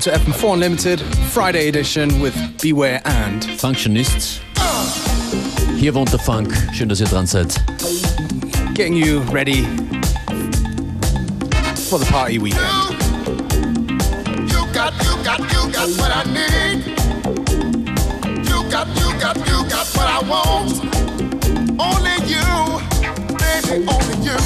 [0.00, 4.40] Welcome to FM4 Unlimited, Friday edition with Beware and Functionists.
[5.76, 6.54] Hier wohnt der Funk.
[6.72, 7.54] Schön, dass ihr dran seid.
[8.72, 9.66] Getting you ready
[11.90, 12.62] for the party weekend.
[14.50, 16.96] You got, you got, you got what I need.
[18.48, 20.80] You got, you got, you got what I want.
[21.78, 22.80] Only you,
[23.36, 24.38] baby, only you,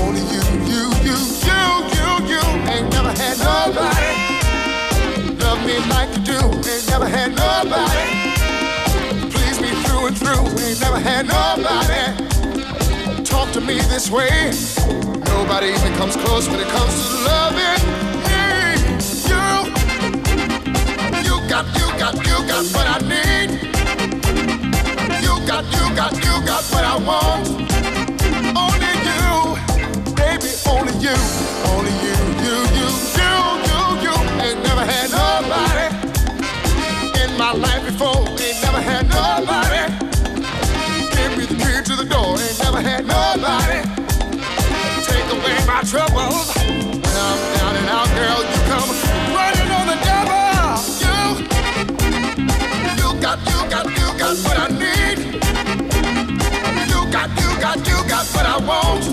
[0.00, 1.60] only you, you, you, you,
[1.92, 2.42] you, you.
[2.70, 4.13] Ain't never had nobody love
[5.64, 6.40] me like you do.
[6.70, 8.34] Ain't never had nobody
[9.30, 10.44] please me through and through.
[10.64, 12.04] Ain't never had nobody
[13.24, 14.52] talk to me this way.
[15.26, 17.80] Nobody even comes close when it comes to loving
[18.28, 18.44] me.
[19.30, 19.44] You,
[21.26, 23.50] you got, you got, you got what I need.
[25.24, 27.46] You got, you got, you got what I want.
[28.62, 31.16] Only you, baby, only you,
[31.72, 32.13] only you,
[37.44, 38.24] my life before.
[38.40, 39.84] Ain't never had nobody.
[41.12, 42.40] Give me the key to the door.
[42.40, 43.80] Ain't never had nobody
[45.04, 46.48] take away my troubles.
[47.04, 48.90] When I'm down and out, girl, you come
[49.36, 50.44] running on the devil.
[51.04, 51.16] You,
[53.00, 55.18] you got, you got, you got what I need.
[56.90, 59.04] You got, you got, you got what I want.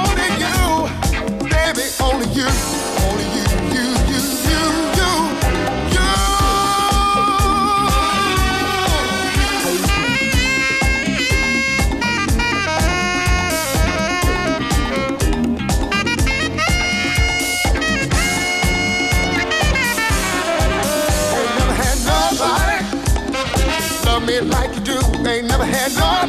[0.00, 0.58] Only you,
[1.52, 2.48] baby, only you,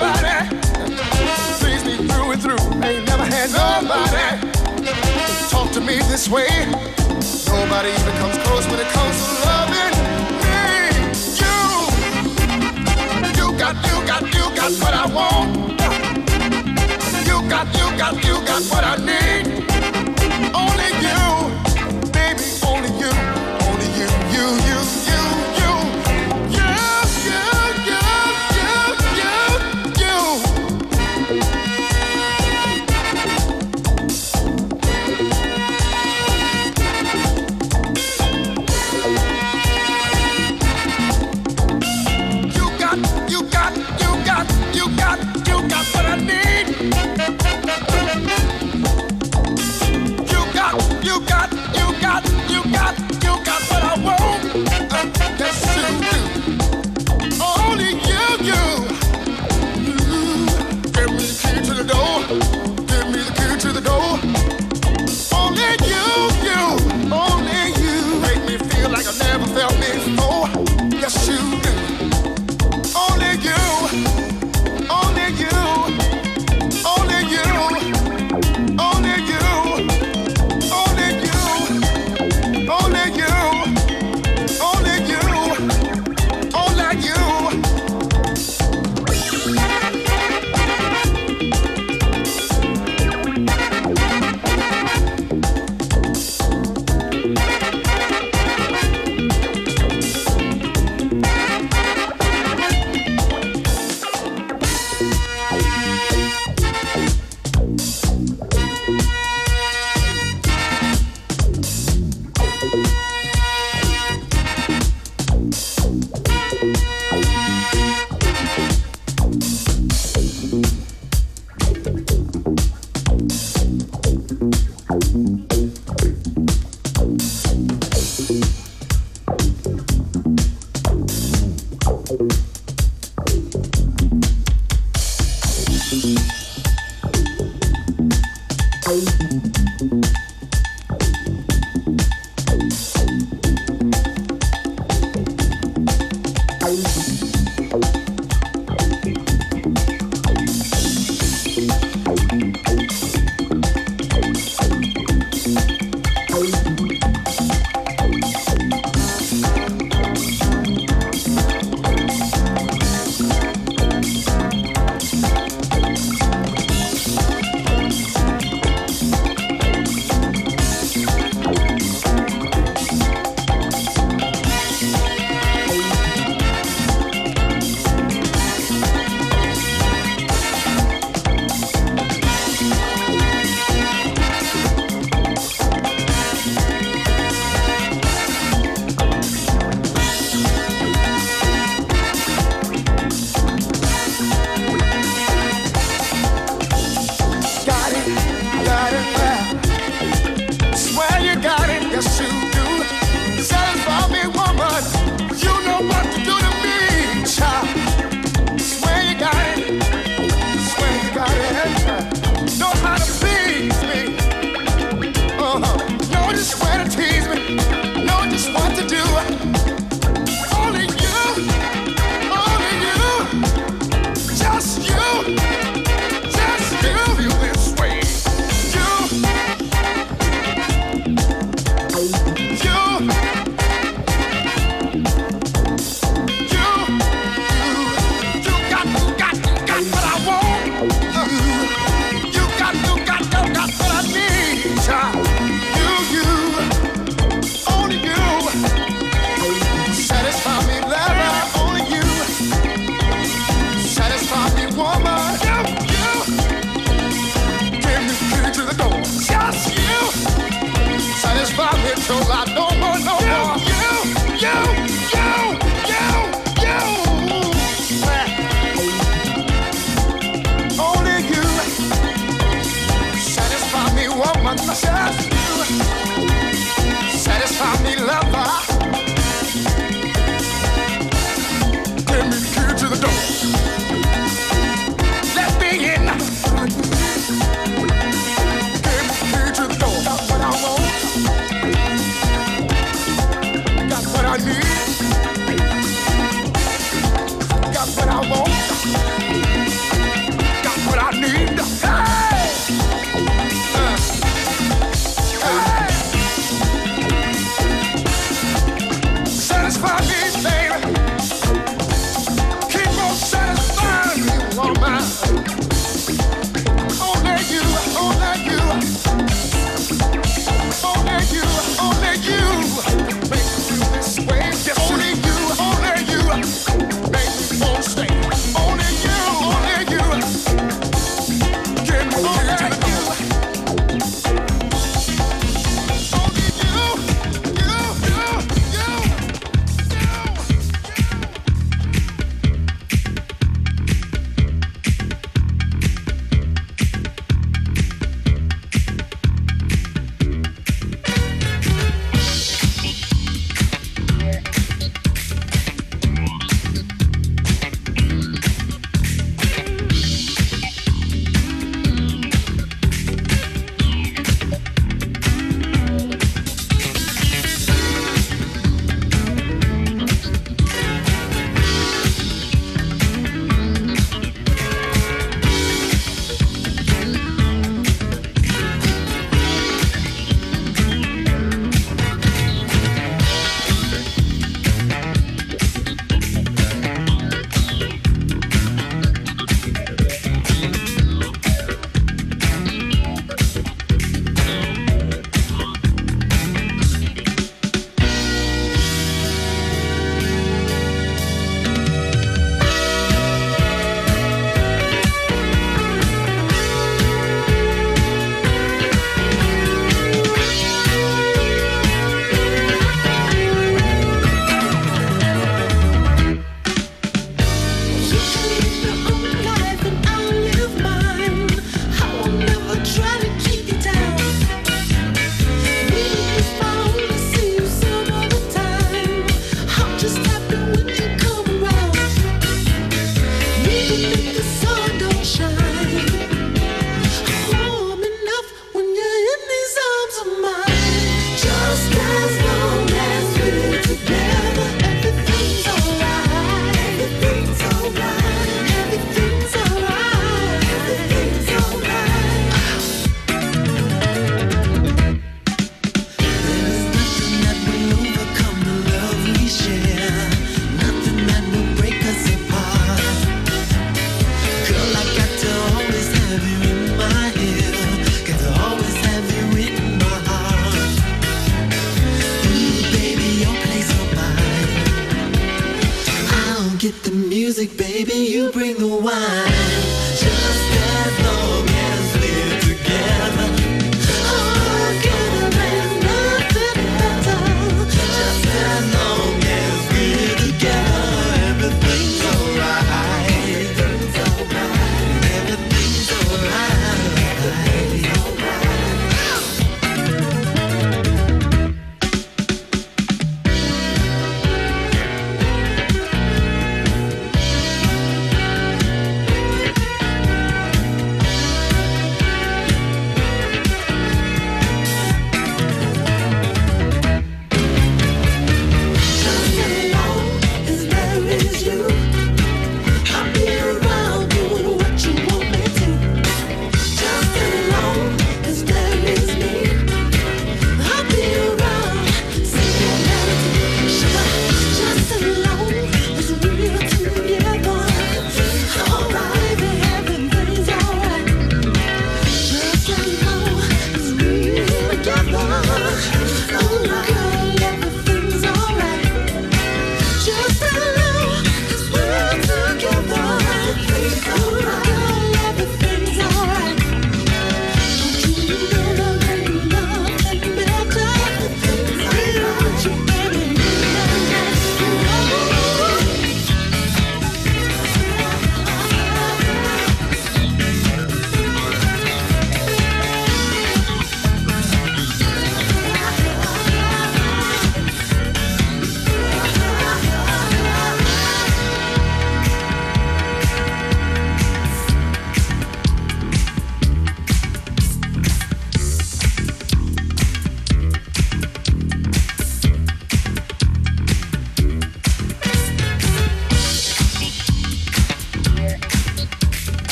[0.00, 0.48] nobody
[1.60, 2.62] please me through and through.
[2.84, 4.48] Ain't never had nobody
[5.50, 6.48] talk to me this way.
[7.46, 9.94] Nobody even comes close when it comes to loving
[10.44, 10.58] me.
[11.42, 11.56] You,
[13.38, 15.48] you got, you got, you got what I want.
[17.26, 19.37] You got, you got, you got what I need.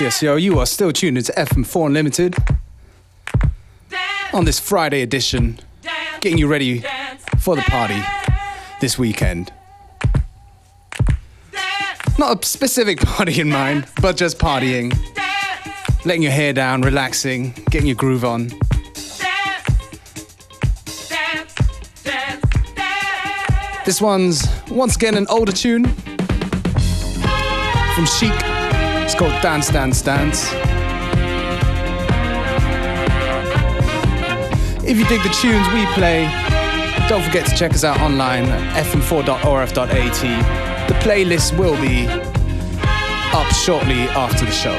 [0.00, 2.34] Yes, yo, you are still tuned into FM4 Unlimited
[4.32, 5.60] on this Friday edition,
[6.20, 6.82] getting you ready
[7.38, 8.02] for the party
[8.80, 9.52] this weekend.
[12.18, 14.96] Not a specific party in mind, but just partying,
[16.06, 18.48] letting your hair down, relaxing, getting your groove on.
[23.84, 25.84] This one's once again an older tune
[27.94, 28.49] from Chic.
[29.20, 30.50] Called Dance, Dance, Dance.
[34.82, 36.24] If you dig the tunes we play,
[37.06, 40.88] don't forget to check us out online at fm4.orf.at.
[40.88, 42.06] The playlist will be
[43.36, 44.72] up shortly after the show.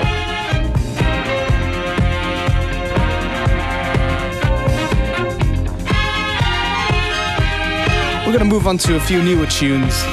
[8.26, 10.04] We're gonna move on to a few newer tunes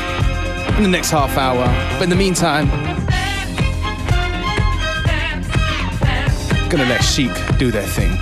[0.76, 1.64] in the next half hour,
[1.94, 2.68] but in the meantime,
[6.68, 8.17] gonna let Chic do their thing.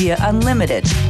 [0.00, 1.09] FM4 Unlimited.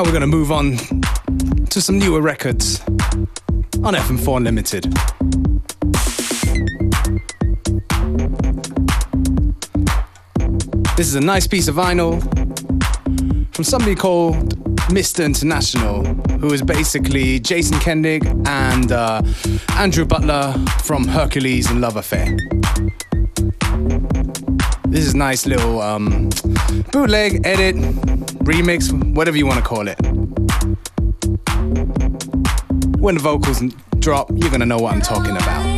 [0.00, 0.78] Now we're going to move on
[1.66, 2.80] to some newer records
[3.84, 4.84] on FM4 Unlimited.
[10.96, 12.18] This is a nice piece of vinyl
[13.54, 14.58] from somebody called
[14.88, 15.22] Mr.
[15.22, 16.02] International,
[16.38, 19.20] who is basically Jason Kendig and uh,
[19.78, 22.38] Andrew Butler from Hercules and Love Affair.
[24.86, 26.30] This is nice little um,
[26.90, 27.76] bootleg, edit,
[28.50, 29.96] remix, whatever you want to call it.
[32.98, 33.62] When the vocals
[34.00, 35.69] drop, you're gonna know what I'm talking about.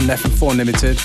[0.00, 0.96] Exclusive here on FM4 Limited.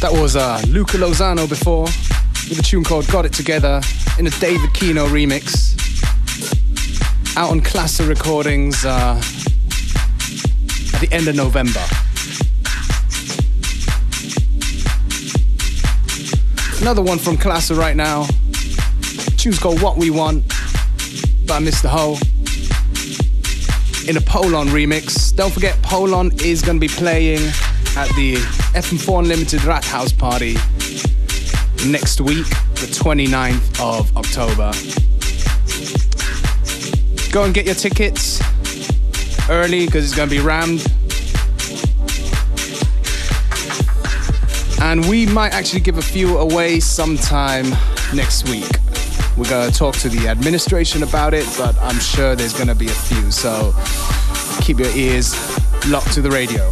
[0.00, 1.84] That was uh, Luca Lozano before
[2.48, 3.80] with a tune called Got It Together
[4.18, 5.76] in a David Kino remix.
[7.36, 9.20] Out on Klasse Recordings uh,
[10.94, 11.82] at the end of November.
[16.80, 18.26] Another one from Klasse right now.
[19.48, 20.46] Tune's called What We Want
[21.46, 21.88] by Mr.
[21.88, 22.18] Ho
[24.06, 25.34] in a Polon remix.
[25.34, 27.38] Don't forget, Polon is going to be playing
[27.96, 28.34] at the
[28.74, 30.52] FM4 Unlimited Rat House party
[31.86, 34.70] next week, the 29th of October.
[37.32, 38.42] Go and get your tickets
[39.48, 40.86] early because it's going to be rammed.
[44.82, 47.70] And we might actually give a few away sometime
[48.12, 48.66] next week.
[49.38, 52.74] We're going to talk to the administration about it, but I'm sure there's going to
[52.74, 53.30] be a few.
[53.30, 53.72] So
[54.62, 55.32] keep your ears
[55.86, 56.66] locked to the radio.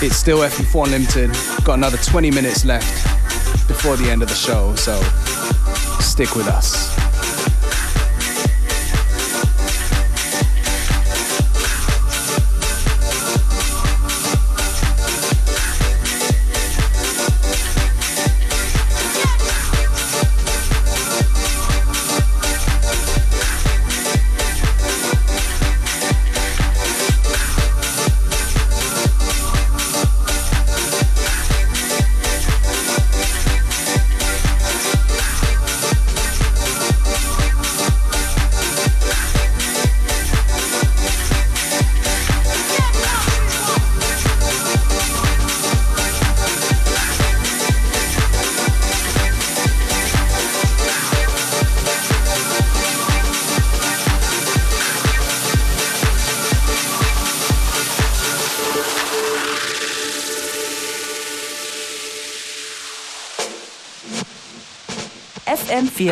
[0.00, 1.30] It's still FM4 Unlimited.
[1.64, 2.86] Got another 20 minutes left
[3.66, 5.02] before the end of the show, so
[6.00, 6.97] stick with us.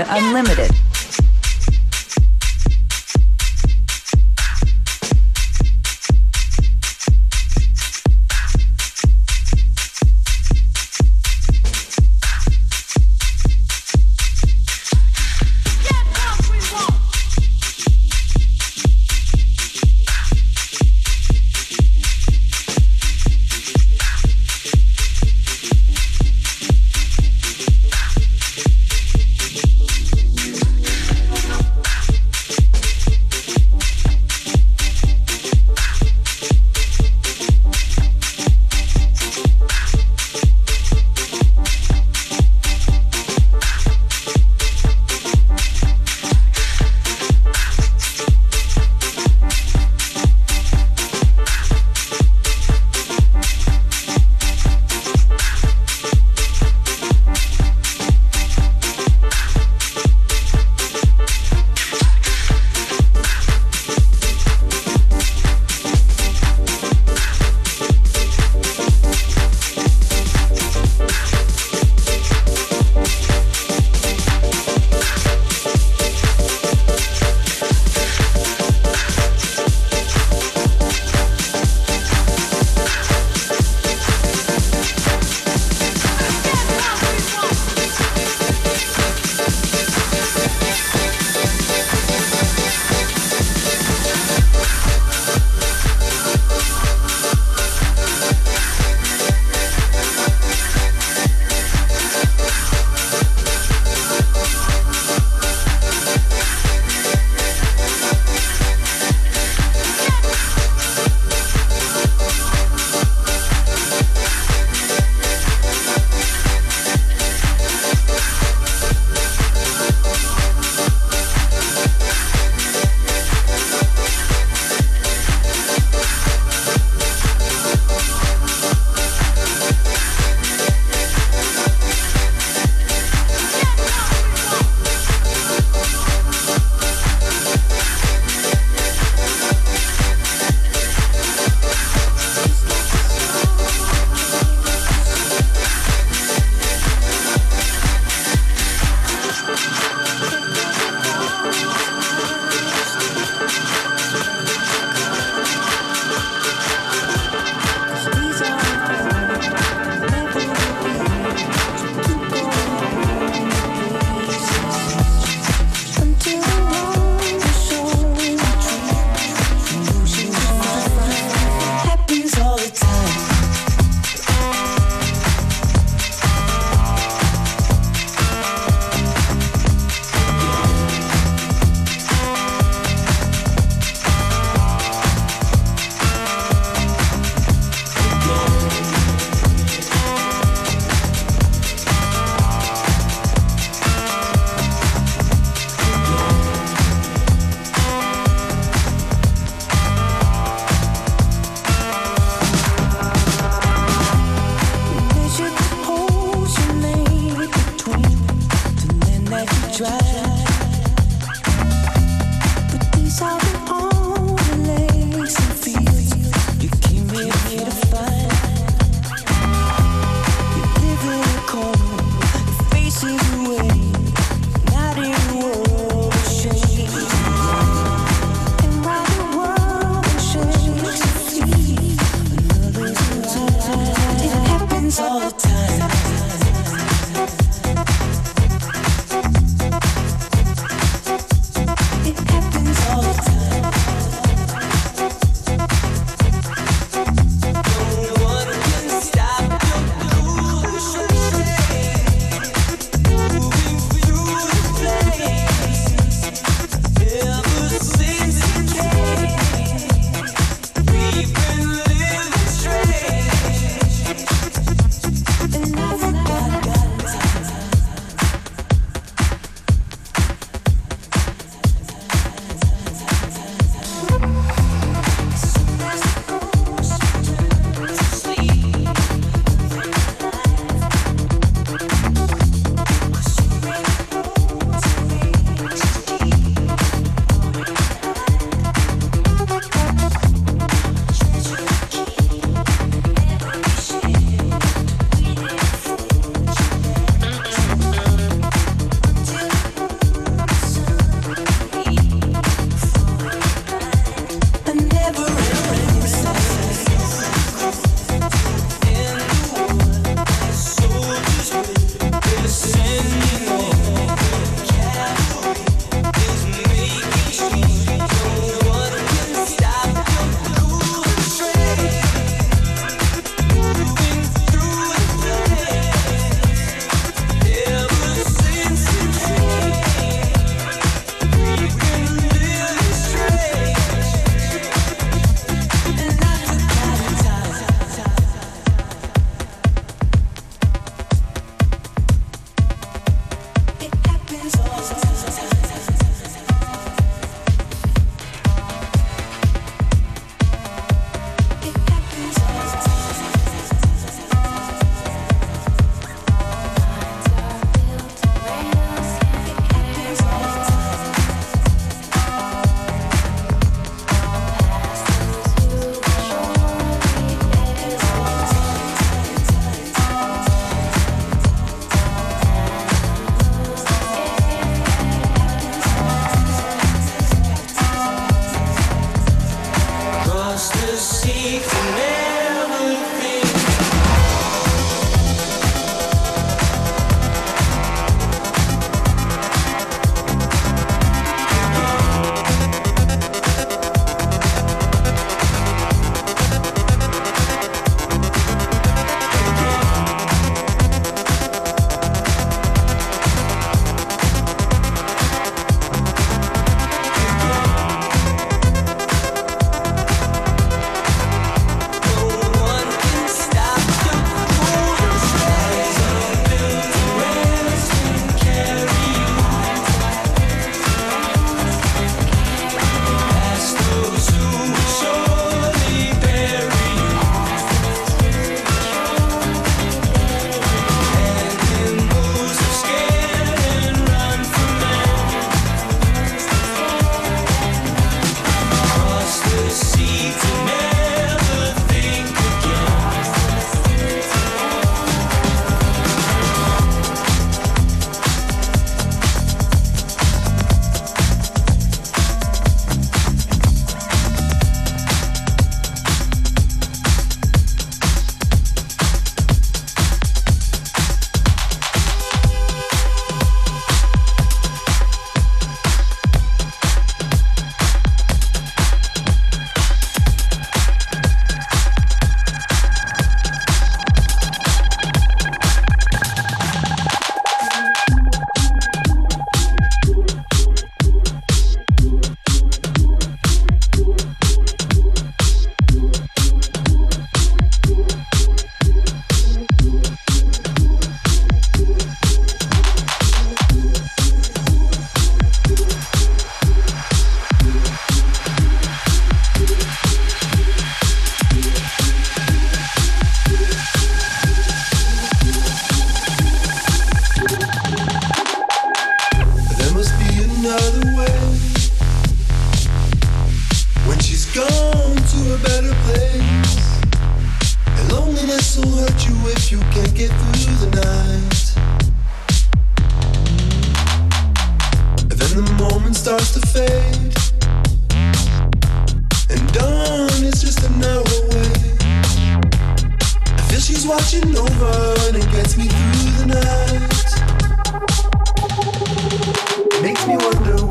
[0.04, 0.75] FM4 Unlimited.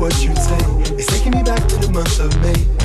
[0.06, 0.58] what you say.
[0.94, 2.75] It's taking me back to the month of May.